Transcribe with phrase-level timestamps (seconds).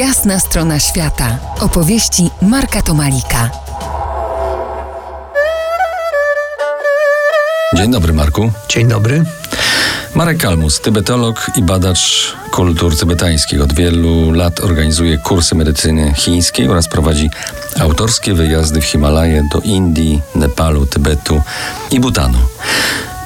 [0.00, 1.38] Jasna strona świata.
[1.60, 3.50] Opowieści Marka Tomalika.
[7.76, 8.52] Dzień dobry, Marku.
[8.68, 9.24] Dzień dobry.
[10.14, 13.62] Marek Kalmus, tybetolog i badacz kultur tybetańskich.
[13.62, 17.30] Od wielu lat organizuje kursy medycyny chińskiej oraz prowadzi
[17.80, 21.42] autorskie wyjazdy w Himalaje do Indii, Nepalu, Tybetu
[21.90, 22.38] i Butanu.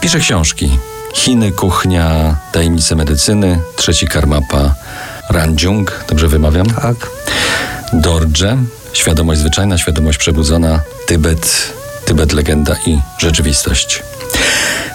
[0.00, 0.78] Pisze książki
[1.14, 4.74] Chiny, kuchnia, tajemnice medycyny, trzeci karmapa
[5.28, 6.66] Ranjung, dobrze wymawiam?
[6.66, 7.10] Tak.
[7.92, 8.56] Dorje,
[8.92, 11.72] świadomość zwyczajna, świadomość przebudzona, Tybet,
[12.04, 14.02] Tybet legenda i rzeczywistość.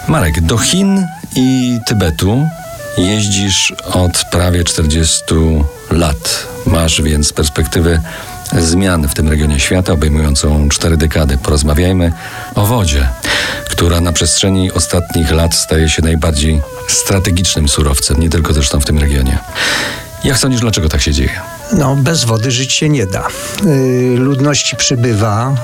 [0.08, 1.06] Marek, do Chin
[1.36, 2.48] i Tybetu
[2.98, 5.22] jeździsz od prawie 40
[5.90, 6.46] lat.
[6.66, 8.00] Masz więc perspektywę
[8.58, 11.38] zmian w tym regionie świata, obejmującą cztery dekady.
[11.38, 12.12] Porozmawiajmy
[12.54, 13.08] o wodzie,
[13.70, 18.98] która na przestrzeni ostatnich lat staje się najbardziej strategicznym surowcem, nie tylko zresztą w tym
[18.98, 19.38] regionie.
[20.24, 21.40] Jak sądzisz, dlaczego tak się dzieje?
[21.72, 23.28] No, bez wody żyć się nie da.
[23.64, 25.54] Yy, ludności przybywa,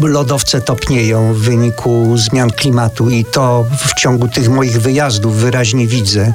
[0.00, 5.86] yy, lodowce topnieją w wyniku zmian klimatu i to w ciągu tych moich wyjazdów wyraźnie
[5.86, 6.32] widzę.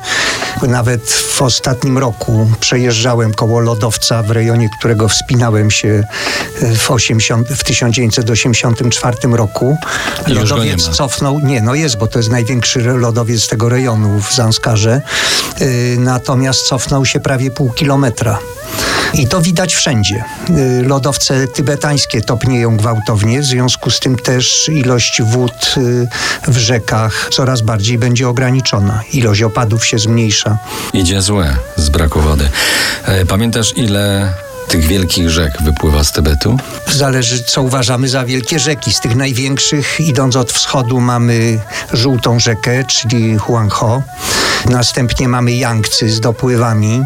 [0.62, 6.04] Nawet w ostatnim roku przejeżdżałem koło lodowca w rejonie, którego wspinałem się
[6.78, 9.78] w, 80, w 1984 roku.
[10.28, 10.94] Nie Lodowiec ma.
[10.94, 15.02] cofnął, nie, no jest, bo to jest największy lodowiec tego rejonu w Zanskarze.
[15.60, 15.68] Yy,
[15.98, 18.40] natomiast cofnął się prawie pół kilometra.
[19.18, 20.24] I to widać wszędzie.
[20.50, 26.08] Y, Lodowce tybetańskie topnieją gwałtownie, w związku z tym też ilość wód y,
[26.48, 29.02] w rzekach coraz bardziej będzie ograniczona.
[29.14, 30.58] Ilość opadów się zmniejsza.
[30.94, 32.50] Idzie złe z braku wody.
[33.06, 34.34] E, Pamiętasz, ile
[34.68, 36.58] tych wielkich rzek wypływa z Tybetu?
[36.92, 38.94] Zależy, co uważamy za wielkie rzeki.
[38.94, 41.60] Z tych największych, idąc od wschodu, mamy
[41.94, 44.02] żółtą rzekę, czyli Huangho.
[44.66, 47.04] Następnie mamy Yangtze z dopływami.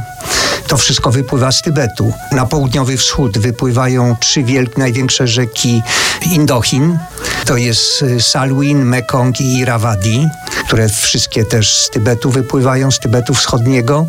[0.69, 2.13] To wszystko wypływa z Tybetu.
[2.31, 5.81] Na południowy wschód wypływają trzy wielkie, największe rzeki
[6.31, 6.99] Indochin.
[7.45, 10.29] To jest y, Salwin, Mekong i Irrawaddy,
[10.65, 14.07] które wszystkie też z Tybetu wypływają, z Tybetu wschodniego.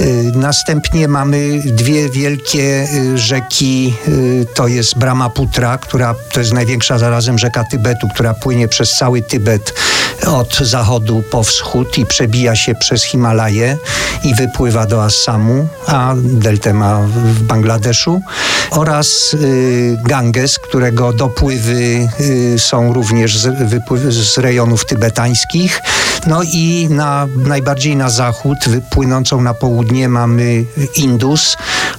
[0.00, 3.94] Y, Następnie mamy dwie wielkie y, rzeki,
[4.54, 9.74] to jest Brahmaputra, która to jest największa zarazem rzeka Tybetu, która płynie przez cały Tybet
[10.26, 13.76] od zachodu po wschód i przebija się przez Himalaje
[14.24, 18.20] i wypływa do Assamu, a deltę ma w Bangladeszu
[18.74, 25.82] oraz y, Ganges, którego dopływy y, są również z, z rejonów tybetańskich.
[26.26, 28.58] No i na, najbardziej na zachód,
[28.90, 30.64] płynącą na południe mamy
[30.96, 31.56] Indus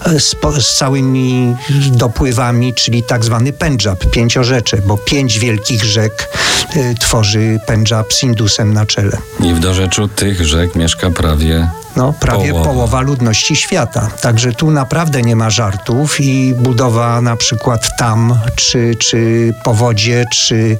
[0.07, 1.55] y, z, z całymi
[1.91, 6.29] dopływami, czyli tak zwany Pendżab, pięciorzecze, bo pięć wielkich rzek
[6.75, 9.17] y, tworzy Pendżab z Indusem na czele.
[9.39, 12.65] I w dorzeczu tych rzek mieszka prawie No, prawie Połowa.
[12.71, 13.01] połowa.
[13.01, 14.09] ludności świata.
[14.21, 20.77] Także tu naprawdę nie ma żartów i budowa na przykład tam, czy, czy powodzie, czy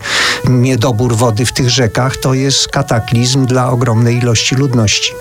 [0.49, 5.13] niedobór wody w tych rzekach, to jest kataklizm dla ogromnej ilości ludności.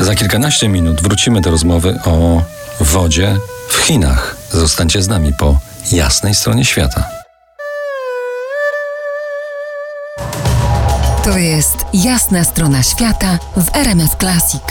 [0.00, 2.42] Za kilkanaście minut wrócimy do rozmowy o
[2.80, 3.36] wodzie
[3.68, 4.36] w Chinach.
[4.52, 5.58] Zostańcie z nami po
[5.92, 7.08] jasnej stronie świata.
[11.24, 14.62] To jest Jasna strona świata w RMS Classic.